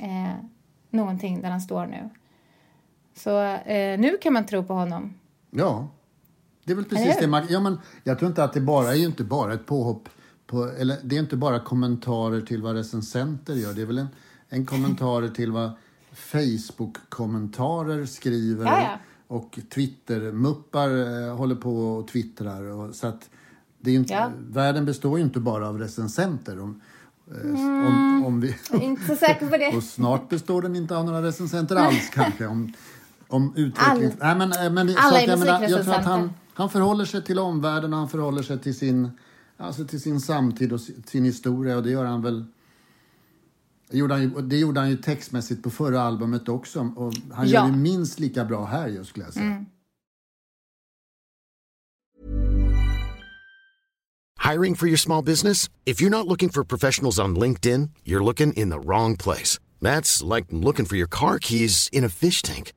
[0.00, 0.34] eh,
[0.90, 2.10] någonting där han står nu.
[3.16, 5.14] Så eh, nu kan man tro på honom.
[5.50, 5.88] Ja,
[6.64, 7.46] det är väl precis det man...
[7.48, 10.08] Ja, men jag tror inte att det bara är ju inte bara ett påhopp
[10.46, 10.64] på...
[10.64, 13.74] Eller det är inte bara kommentarer till vad recensenter gör.
[13.74, 14.08] Det är väl en,
[14.48, 15.70] en kommentarer till vad
[16.12, 18.64] Facebook-kommentarer skriver.
[18.64, 18.98] Ja, ja.
[19.28, 20.88] Och Twitter-muppar
[21.28, 22.62] eh, håller på och twittrar.
[22.62, 23.30] Och, så att
[23.80, 24.30] det är inte, Ja.
[24.50, 26.60] Världen består ju inte bara av recensenter.
[26.60, 26.80] Om,
[27.30, 27.50] eh,
[27.86, 29.68] om, om vi, inte så säker på det.
[29.76, 32.46] och snart består den inte av några recensenter alls kanske.
[32.46, 32.72] Om,
[33.28, 34.10] om utveckling...
[34.20, 36.10] All- Nej, men, eh, men, alla är att jag, tror att musikrecensenter.
[36.10, 39.10] han, han förhåller sig till omvärlden och han förhåller sig till sin,
[39.56, 41.76] alltså till sin samtid och si- sin historia.
[41.76, 42.44] Och det gör han väl...
[43.90, 46.80] Det gjorde han ju, det gjorde han ju textmässigt på förra albumet också.
[46.96, 47.64] Och han Ja.
[47.64, 49.64] gör det minst lika bra här just skulle jag säga.
[54.38, 55.68] Hiring for your small business?
[55.84, 59.58] If you're not looking for professionals on LinkedIn, you're looking in the wrong place.
[59.82, 62.72] That's like looking for your car keys in a fish tank.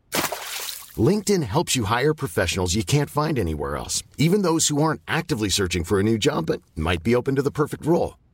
[0.98, 5.50] LinkedIn helps you hire professionals you can't find anywhere else, even those who aren't actively
[5.50, 8.17] searching for a new job but might be open to the perfect role.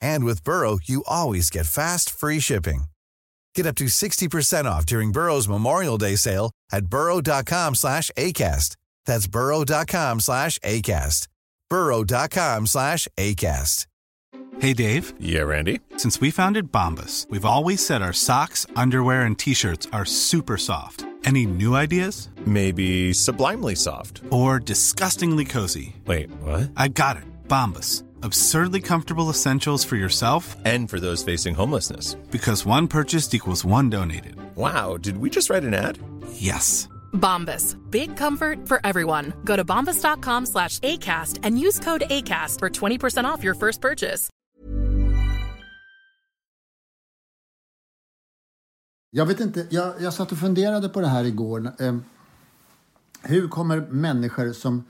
[0.00, 2.84] And with Burrow, you always get fast, free shipping.
[3.54, 8.76] Get up to 60% off during Burrow's Memorial Day sale at burrow.com slash ACAST.
[9.06, 11.26] That's burrow.com slash ACAST.
[11.70, 13.86] burrow.com slash ACAST.
[14.60, 15.80] Hey Dave, Yeah, Randy.
[15.96, 21.04] since we founded Bombus, we've always said our socks, underwear, and t-shirts are super soft.
[21.24, 22.28] Any new ideas?
[22.46, 24.22] Maybe sublimely soft.
[24.30, 25.94] Or disgustingly cozy?
[26.06, 26.70] Wait, what?
[26.76, 27.24] I got it.
[27.48, 28.02] Bombus.
[28.22, 32.16] Absurdly comfortable essentials for yourself And for those facing homelessness.
[32.30, 34.34] because one purchased equals one donated.
[34.56, 35.98] Wow, did we just write an ad?
[36.32, 36.88] Yes.
[37.12, 37.76] Bombas.
[37.90, 39.32] Big comfort for everyone.
[39.44, 44.28] Go to bombas.com slash ACAST and use code ACAST for 20% off your first purchase.
[49.10, 51.72] Jag vet inte, jag, jag satt och funderade på det här igår.
[51.80, 51.96] Eh,
[53.22, 54.84] hur kommer människor som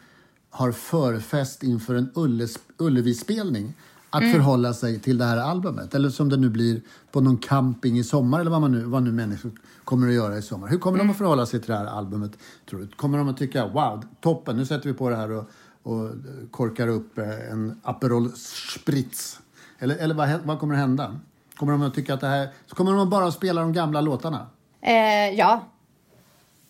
[0.50, 3.72] har förfest inför en Ulles, Ullevi-spelning
[4.10, 4.32] att Mm.
[4.34, 5.94] förhålla sig till det här albumet?
[5.94, 6.80] Eller som det nu blir
[7.12, 9.50] på någon camping i sommar eller vad, man nu, vad nu människor
[9.84, 10.68] kommer att göra i sommar.
[10.68, 11.06] Hur kommer Mm.
[11.06, 12.32] de att förhålla sig till det här albumet?
[12.70, 12.88] Tror du?
[12.88, 15.50] Kommer de att tycka wow, toppen, nu sätter vi på det här och,
[15.82, 16.10] och
[16.50, 18.30] korkar upp eh, en Aperol
[18.74, 19.40] Spritz?
[19.78, 21.20] Eller, eller vad, vad kommer att hända?
[21.56, 22.48] Kommer de att tycka att det här...
[22.66, 24.46] Så kommer de att bara spela de gamla låtarna?
[24.80, 24.94] Eh,
[25.38, 25.64] ja,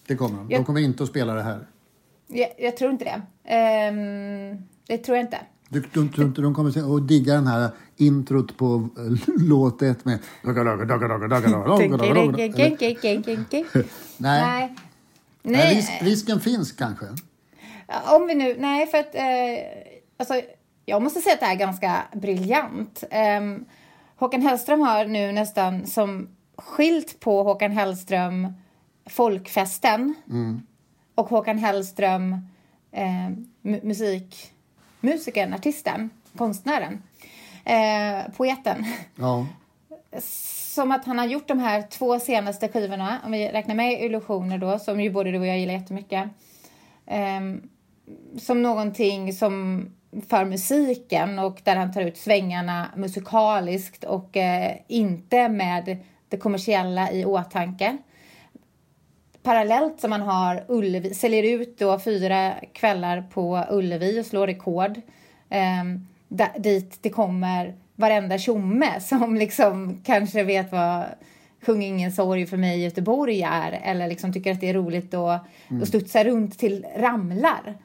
[0.06, 0.48] Det kommer de.
[0.48, 1.66] De Jag- kommer inte att spela det här.
[2.28, 3.22] Jag, jag tror inte det.
[3.54, 5.38] Ehm, det tror jag inte.
[5.68, 10.04] Du, du, tror inte de kommer och digga den här introt på eh, låt ett
[10.04, 10.18] med...
[14.16, 14.74] Nej,
[15.42, 15.76] Nej.
[15.76, 17.06] Risk, risken finns kanske.
[18.14, 19.22] Om vi nu, nej för att, eh,
[20.16, 20.34] alltså,
[20.84, 23.04] jag måste säga att det är ganska briljant.
[23.40, 23.64] Um,
[24.16, 28.52] Håkan Hellström har nu nästan som skilt på Håkan Hellström
[29.06, 30.14] folkfesten
[31.18, 32.33] och Håkan Hellström
[32.92, 33.28] eh,
[33.62, 34.52] mu- musik,
[35.00, 37.02] musikern, artisten, konstnären,
[37.64, 38.85] eh, poeten.
[39.16, 39.46] Ja.
[40.74, 44.59] Som att han har gjort de här två senaste skivorna, om vi räknar med Illusioner
[44.59, 46.31] då, som ju både du och jag gillar jättemycket.
[47.07, 47.68] Ehm,
[48.38, 49.87] som någonting som
[50.28, 55.96] för musiken och där han tar ut svängarna musikaliskt och eh, inte med
[56.28, 57.98] det kommersiella i åtanke.
[59.42, 65.01] Parallellt som man har Ullevi, säljer ut då fyra kvällar på Ullevi och slår rekord.
[65.48, 71.05] ehm, da, dit det kommer varenda tjomme som liksom kanske vet vad
[71.62, 75.14] Sjung ingen sorg för mig i Göteborg är eller liksom tycker att det är roligt
[75.14, 75.42] att,
[75.83, 77.79] att studsa runt till Ramlar.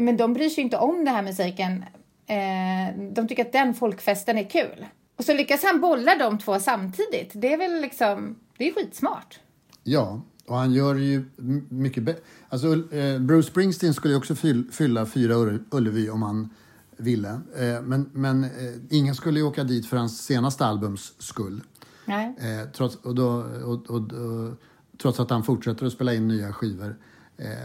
[0.00, 1.84] Men de bryr sig inte om den här musiken.
[2.26, 4.86] Eh, de tycker att den folkfesten är kul.
[5.16, 7.30] Och så lyckas han bolla de två samtidigt.
[7.34, 9.40] Det är väl liksom, det är skitsmart.
[9.84, 11.24] ja, och han gör ju
[11.68, 12.20] mycket bättre.
[12.48, 16.50] Alltså, eh, Bruce Springsteen skulle ju också fyll, fylla fyra Ull- Ullevi om han
[16.96, 17.28] ville.
[17.56, 18.50] Eh, men men eh,
[18.90, 21.60] ingen skulle ju åka dit för hans senaste albums skull.
[22.04, 22.36] Nej.
[22.76, 23.28] Trots, och då,
[23.64, 24.54] och, och, och,
[25.02, 26.96] trots att han fortsätter att spela in nya skivor.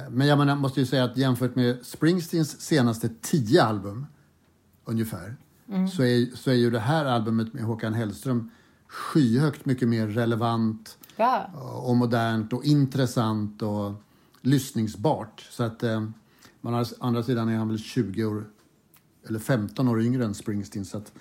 [0.09, 4.05] Men jag menar, måste ju säga att jämfört med Springsteens senaste tio album
[4.85, 5.35] ungefär
[5.95, 8.51] så, är, så är ju det här albumet med Håkan Hellström
[8.87, 11.45] skyhögt mycket mer relevant Ja.
[11.83, 13.93] och modernt och intressant och
[14.41, 15.47] lyssningsbart.
[15.49, 16.07] Så att eh,
[16.61, 18.45] man har, å andra sidan är han väl 20 år
[19.27, 20.85] eller 15 år yngre än Springsteen.
[20.85, 21.11] Så att,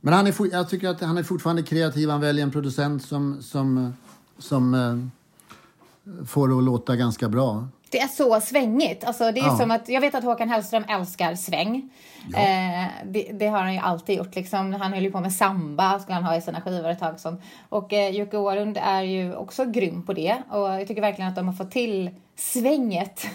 [0.00, 2.10] men han är, jag tycker att han är fortfarande kreativ.
[2.10, 3.92] Han väljer en producent som, som,
[4.38, 7.68] som eh, får det att låta ganska bra.
[7.90, 9.04] Det är så svängigt.
[9.04, 9.56] Alltså, det är Ja.
[9.56, 11.90] som att, jag vet att Håkan Hellström älskar sväng.
[12.36, 14.34] Eh, det, det har han ju alltid gjort.
[14.34, 14.72] Liksom.
[14.72, 17.20] Han höll ju på med samba, skulle han ha i sina skivor ett tag.
[17.20, 17.40] Som.
[17.68, 20.36] Och eh, Jocke Åhlund är ju också grym på det.
[20.50, 23.26] Och jag tycker verkligen att de har fått till svänget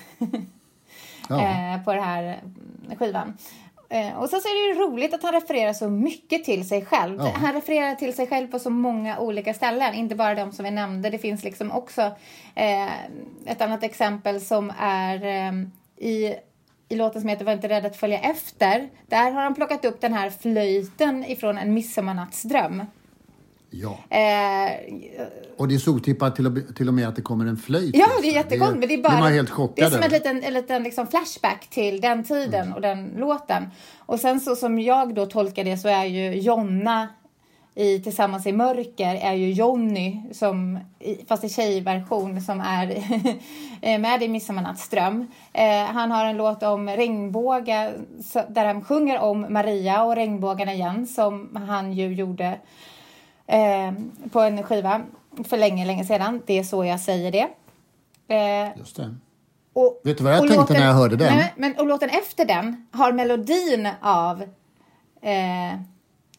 [1.30, 1.42] Ja.
[1.76, 3.38] eh, på den här mm, skivan.
[3.94, 6.86] Eh, och sen så är det ju roligt att han refererar så mycket till sig
[6.86, 7.20] själv.
[7.20, 7.32] Ja.
[7.36, 10.72] Han refererar till sig själv på så många olika ställen, inte bara de som vi
[10.72, 11.10] nämnde.
[11.10, 12.02] Det finns liksom också
[12.56, 12.94] eh,
[13.46, 15.54] ett annat exempel som är eh,
[16.08, 16.36] i,
[16.90, 18.90] i låten som heter Var inte rädd att följa efter.
[19.08, 22.84] Där har han plockat upp den här flöjten ifrån En midsommarnattsdröm.
[23.76, 24.18] Ja.
[24.18, 24.72] Eh,
[25.58, 27.96] Och det är så otippat till, och- till och med att det kommer en flöjt.
[27.96, 28.80] Ja, det är jättekonstigt.
[28.80, 31.08] Men det är bara, man helt det är chockad som en liten, en liten liksom
[31.08, 32.74] flashback till den tiden Mm.
[32.74, 33.64] och den låten.
[34.00, 37.08] Och sen så som jag då tolkar det så är ju Jonna
[37.76, 40.80] i Tillsammans i mörker är ju Jonny, som,
[41.28, 42.92] fast i tjejversion, som är
[43.82, 45.28] eh, med i Midsommarnattsdröm.
[45.54, 50.74] Eh, han har en låt om regnbågar så- där han sjunger om Maria och regnbågarna
[50.74, 52.60] igen som han ju gjorde
[53.48, 53.94] eh,
[54.32, 55.02] på en skiva
[55.44, 56.42] för länge, länge sedan.
[56.46, 57.48] Det är så jag säger det.
[58.36, 59.16] Eh, Just det.
[59.74, 61.38] och, Vet du vad jag tänkte när jag hörde den?
[61.38, 64.42] Nej, men, och låten efter den har melodin av,
[65.22, 65.80] eh,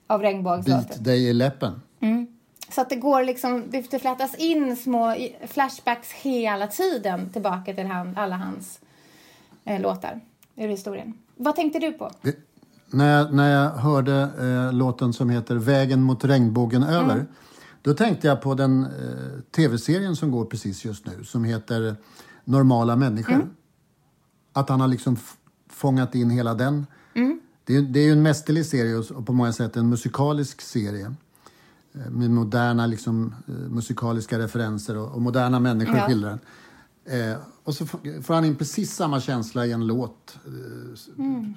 [0.07, 0.85] av Regnbågslåten.
[0.89, 1.81] Bit dig i läppen.
[2.69, 8.17] Så att det går liksom, det, flätas in små flashbacks hela tiden tillbaka till han,
[8.19, 8.81] alla hans
[9.65, 10.21] eh, låtar
[10.57, 11.19] ur historien.
[11.37, 12.11] Vad tänkte du på?
[12.23, 12.37] Det-
[12.95, 17.27] När jag, när jag hörde eh, låten som heter Vägen mot regnbågen över
[17.83, 21.97] då tänkte jag på den eh, tv-serien som går precis just nu som heter
[22.45, 23.49] Normala människor.
[24.53, 25.17] Att han har liksom
[25.71, 26.87] fångat in hela den.
[27.65, 30.61] Det, är, det är ju en mästerlig serie och, och på många sätt en musikalisk
[30.61, 31.15] serie.
[31.95, 36.07] eh, Med moderna liksom, eh, musikaliska referenser och, och moderna människor Ja.
[36.07, 36.39] skildrar den.
[37.07, 37.87] Eh, och så
[38.23, 41.09] får han in precis samma känsla i en låt eh, s-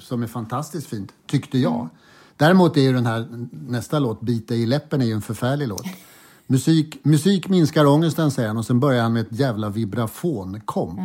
[0.01, 1.89] som är fantastiskt fint, tyckte jag.
[2.37, 5.85] Däremot är ju den här nästa låt, Bita i läppen, är ju en förfärlig låt.
[6.47, 10.99] Musik, musik minskar ångesten, säger han, och sen börjar han med ett jävla vibrafonkomp.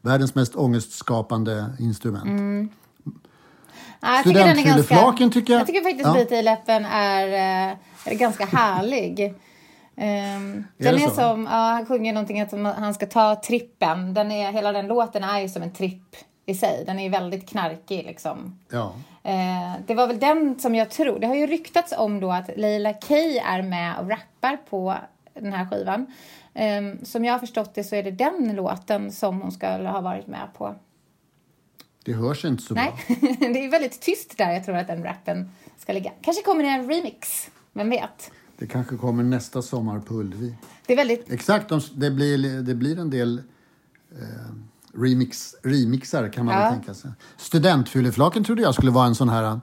[0.00, 2.72] Världens mest ångestskapande instrument.
[4.00, 6.12] Ja, jag tycker den är ganska- Studentfylleflaken tycker jag- Jag tycker faktiskt Ja.
[6.14, 7.26] Bita i läppen är,
[7.70, 9.34] eh, är ganska härlig.
[9.98, 11.14] Um, den är så?
[11.14, 14.14] som, ja, han sjunger någonting att han ska ta trippen.
[14.14, 16.84] Den är, hela den låten är ju som en tripp i sig.
[16.86, 18.58] Den är ju väldigt knarkig liksom.
[18.70, 18.94] Ja.
[19.22, 22.50] Eh, det var väl den som jag tror, det har ju ryktats om då att
[22.56, 24.96] Leila K är med och rappar på
[25.34, 26.06] den här skivan.
[26.54, 30.00] Eh, som jag har förstått det så är det den låten som hon ska ha
[30.00, 30.74] varit med på.
[32.04, 33.16] Det hörs inte så Nej, bra.
[33.40, 36.10] det är väldigt tyst där jag tror att den rappen ska ligga.
[36.22, 38.30] Kanske kommer det en remix, vem vet?
[38.58, 40.54] Det kanske kommer nästa sommar på Ullevi.
[40.86, 43.38] Det är väldigt, Exakt, de, det, blir, det blir en del
[44.12, 44.24] eh,
[44.94, 46.60] remix, remixar kan man Ja.
[46.60, 47.10] väl tänka sig.
[47.36, 49.60] Studentfylleflaken trodde jag skulle vara en sån här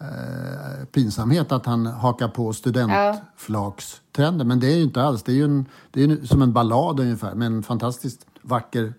[0.00, 4.48] eh, pinsamhet att han hakar på studentflakstrenden.
[4.48, 5.22] Men det är ju inte alls.
[5.22, 8.94] Det är ju en, det är ju som en ballad ungefär en fantastiskt vacker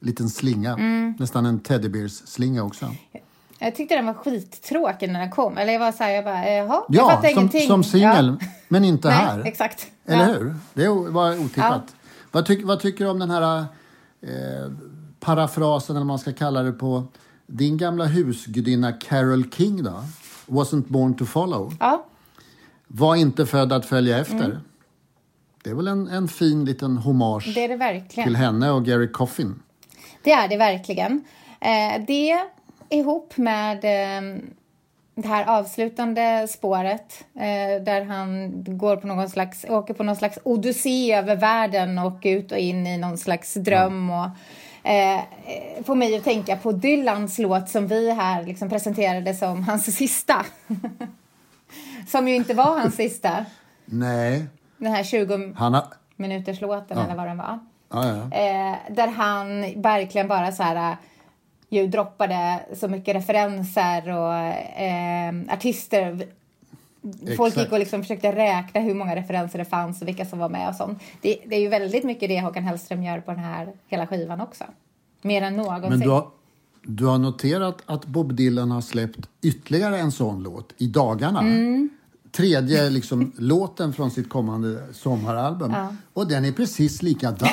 [0.00, 0.72] liten slinga.
[0.72, 1.14] Mm.
[1.18, 2.90] Nästan en teddybears-slinga också.
[3.58, 5.58] Jag tyckte den var skittråkig när den kom.
[5.58, 7.66] Eller jag var så här, jag bara, eh, jaha, jag Ja, fattar som, ingenting.
[7.68, 8.46] som singel, Ja.
[8.68, 9.42] men inte Nej, här.
[9.46, 9.86] exakt.
[10.06, 10.34] Eller Ja.
[10.34, 10.54] hur?
[10.74, 11.94] Det var otippat.
[12.32, 13.58] Vad, tyck, vad tycker du om den här
[14.22, 14.72] eh,
[15.20, 17.04] parafrasen, eller vad man ska kalla det, på
[17.46, 20.04] din gamla husgudinna Carol King då?
[20.46, 21.74] Wasn't born to follow.
[21.80, 22.06] Ja,
[22.86, 24.60] Var inte född att följa efter.
[25.64, 27.78] Det är väl en, en fin liten hommage Mm.
[27.78, 29.62] det det till henne och Gary Coffin.
[30.22, 31.24] Det är det verkligen.
[31.60, 32.38] Eh, det
[32.90, 34.40] ihop med eh,
[35.14, 40.38] det här avslutande spåret eh, där han går på någon slags, åker på någon slags
[40.42, 44.28] odyssé över världen och ut och in i någon slags dröm och
[44.90, 45.20] eh,
[45.84, 50.46] får mig att tänka på Dylans låt som vi här liksom presenterade som hans sista.
[52.08, 53.44] som ju inte var hans sista.
[53.84, 54.46] Nej,
[54.76, 55.84] Den här 20 han har...
[56.16, 57.58] minuters låten eller vad den var.
[57.90, 58.38] Ja, ja.
[58.38, 60.96] Eh, där han verkligen bara så här
[61.68, 66.26] ju droppade så mycket referenser och eh, artister.
[67.36, 67.56] Folk Exakt.
[67.56, 70.68] gick och liksom försökte räkna hur många referenser det fanns och vilka som var med
[70.68, 71.02] och sånt.
[71.20, 74.40] Det, det är ju väldigt mycket det Håkan Hellström gör på den här hela skivan
[74.40, 74.64] också.
[75.22, 75.90] Mer än någonsin.
[75.90, 76.28] Men du har,
[76.82, 81.40] du har noterat att Bob Dylan har släppt ytterligare en sån låt i dagarna.
[81.40, 81.88] Mm.
[82.36, 85.74] Tredje liksom, låten från sitt kommande sommaralbum.
[86.12, 87.48] Och den är precis likadan.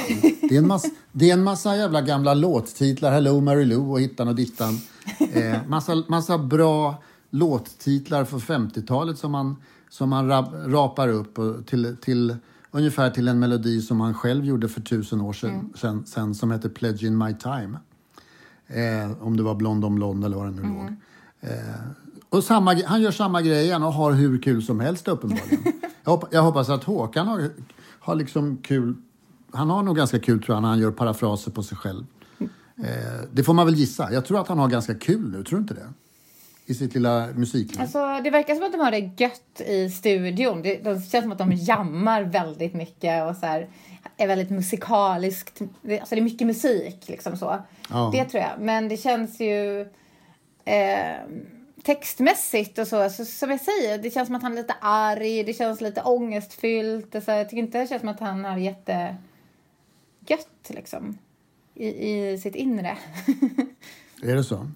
[0.49, 3.11] Det är, en massa, det är en massa jävla gamla låttitlar.
[3.11, 4.79] Hello Mary Lou och hittan och dittan.
[5.33, 9.55] Eh, massa, massa bra låttitlar från 50-talet som man,
[9.89, 12.37] som man rap, rapar upp och till, till
[12.71, 16.51] ungefär till en melodi som han själv gjorde för tusen år sedan, sen, sen som
[16.51, 17.77] heter Pledge in my time.
[18.67, 20.95] Eh, om det var Blond om blond eller vad det nu låg.
[21.41, 22.02] Eh,
[22.33, 25.59] och samma, han gör samma grej igen och har hur kul som helst uppenbarligen.
[26.03, 27.49] jag, hoppas, jag hoppas att Håkan har,
[27.99, 28.95] har liksom kul.
[29.51, 32.05] Han har nog ganska kul tror jag när han gör parafraser på sig själv.
[32.77, 34.13] Eh, det får man väl gissa.
[34.13, 35.89] Jag tror att han har ganska kul nu, tror du inte det?
[36.65, 37.81] I sitt lilla musikliv.
[37.81, 40.61] Alltså, det verkar som att de har det gött i studion.
[40.61, 43.69] Det, det känns som att de jammar väldigt mycket och så här,
[44.17, 45.61] är väldigt musikaliskt.
[45.81, 47.57] Det, alltså det är mycket musik liksom så.
[47.89, 48.09] Ja.
[48.13, 48.51] Det tror jag.
[48.59, 49.81] Men det känns ju
[50.65, 51.17] eh,
[51.83, 55.43] textmässigt och så, så, som jag säger, det känns som att han är lite arg,
[55.43, 57.11] det känns lite ångestfyllt.
[57.25, 59.15] Så jag tycker inte det känns som att han har jätte
[60.27, 61.17] gött liksom
[61.75, 62.97] i, i sitt inre.
[64.23, 64.67] Är det så?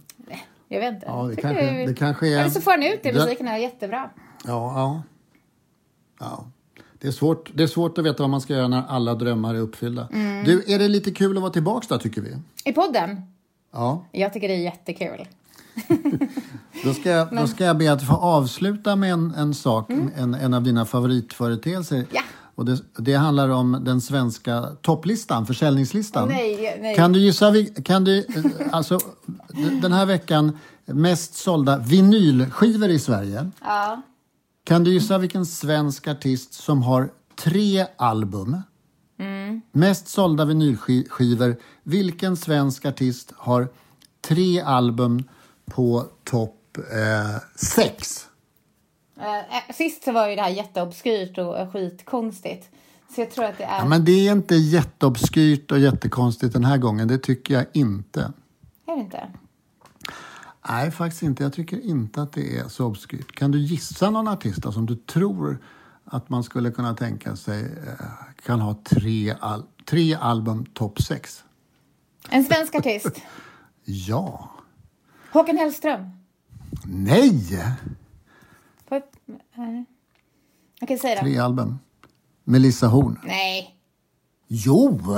[0.67, 1.05] jag vet inte.
[1.05, 3.57] Ja, det kanske- det kanske är- Eller så får han ut det, det- musiken är
[3.57, 4.09] jättebra.
[4.45, 5.01] Ja, ja.
[6.19, 6.45] ja.
[6.99, 9.55] Det, är svårt, det är svårt att veta vad man ska göra när alla drömmar
[9.55, 10.07] är uppfyllda.
[10.45, 12.35] Du, är det lite kul att vara tillbaka då, tycker vi?
[12.65, 13.21] I podden?
[13.71, 14.05] Ja.
[14.11, 15.27] Jag tycker det är jättekul.
[16.83, 20.33] Då ska, jag, då ska jag be att få avsluta med en, en sak, en,
[20.33, 21.95] en av dina favoritföreteelser.
[21.95, 22.07] Mm.
[22.11, 22.21] Ja.
[22.55, 26.27] Och det, det handlar om den svenska topplistan, försäljningslistan.
[26.27, 26.95] Nej, nej.
[26.95, 28.25] Kan du gissa, kan du, eh,
[28.71, 28.99] alltså
[29.81, 33.51] den här veckan mest sålda vinylskivor i Sverige.
[33.61, 34.01] Ja.
[34.63, 37.09] Kan du gissa vilken svensk artist som har
[37.43, 38.61] tre album?
[39.19, 39.61] Mm.
[39.71, 41.55] Mest sålda vinylskivor.
[41.83, 43.67] Vilken svensk artist har
[44.27, 45.23] tre album
[45.71, 48.27] på topp eh, sex?
[49.19, 52.69] Eh, sist så var ju det här jätteobskyrt och eh, skitkonstigt.
[53.15, 53.77] Så jag tror att det är...
[53.77, 57.07] Ja, men det är inte jätteobskyrt och jättekonstigt den här gången.
[57.07, 58.33] Det tycker jag inte.
[58.87, 59.31] Är det inte?
[60.69, 61.43] Nej, faktiskt inte.
[61.43, 63.35] Jag tycker inte att det är så obskyrt.
[63.35, 65.63] Kan du gissa någon artist då, som du tror
[66.05, 68.05] att man skulle kunna tänka sig eh,
[68.45, 71.43] kan ha tre, al- tre album topp sex?
[72.29, 73.21] En svensk artist.
[73.89, 74.51] Ja.
[75.37, 76.09] Håkan Hellström.
[76.85, 77.59] Nej!
[79.55, 79.85] Nej.
[80.81, 81.21] Okej, säg då.
[81.21, 81.79] Tre album.
[82.43, 83.19] Melissa Horn.
[83.23, 83.75] Nej.
[84.47, 84.99] Jo!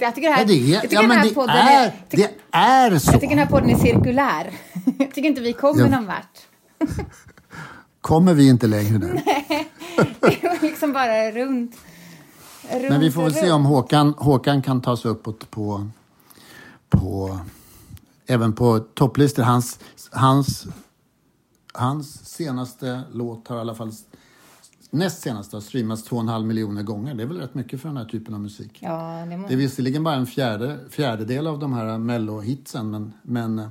[0.00, 3.12] Jag tycker här, jag ja, den här podden är, det är så.
[3.12, 4.50] Jag tycker den här podden är cirkulär.
[4.98, 5.88] Jag tycker inte vi kommer Ja.
[5.88, 6.38] någon vart.
[8.00, 9.20] Kommer vi inte längre nu?
[10.20, 11.76] Det var liksom bara runt.
[12.70, 15.90] runt Men vi får väl se om Håkan, Håkan kan ta sig uppåt på,
[16.88, 17.38] på
[18.28, 19.42] även på topplistor.
[19.42, 20.66] Hans, hans,
[21.74, 23.92] hans senaste låt har i alla fall
[24.90, 27.14] näst senaste har streamats 2,5 miljoner gånger.
[27.14, 28.78] Det är väl rätt mycket för den här typen av musik.
[28.80, 29.48] Ja, det må...
[29.48, 33.70] Det är visserligen bara en fjärde, fjärdedel av de här mellohitsen men, men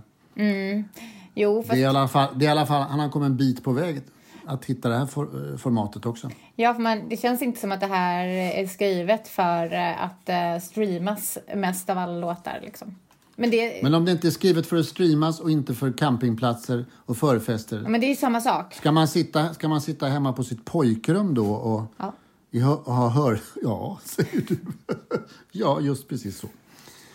[1.33, 3.25] Jo, fast, det är, i alla fall, det är i alla fall, han har kommit
[3.25, 4.01] en bit på väg
[4.45, 6.29] att hitta det här for, formatet också.
[6.55, 10.29] ja, för man, det känns inte som att det här är skrivet för eh, att
[10.29, 12.59] eh, streamas mest av alla låtar.
[12.61, 12.95] Liksom.
[13.39, 16.85] Men, det, Men om det inte är skrivet för att streamas och inte för campingplatser
[17.05, 17.79] och förfester.
[17.87, 18.73] men det är samma sak.
[18.73, 22.13] Ska man sitta, ska man sitta hemma på sitt pojkrum då och, Ja.
[22.51, 23.39] i hö, och ha hör...
[23.63, 24.57] Ja, säger du.
[25.51, 26.47] ja, just precis så.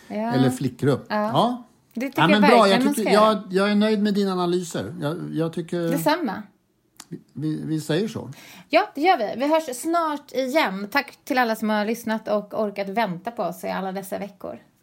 [0.07, 0.15] Ja.
[0.33, 0.99] Eller flickrum.
[1.07, 1.63] Ja.
[1.93, 4.95] Det tycker Ja, men jag bra, jag, tycker, jag, jag är nöjd med dina analyser.
[5.01, 6.43] Jag, jag tycker Detsamma.
[7.33, 8.29] vi, vi säger så.
[8.69, 9.33] Ja, det gör vi.
[9.37, 10.87] Vi hörs snart igen.
[10.91, 14.59] Tack till alla som har lyssnat och orkat vänta på oss i alla dessa veckor.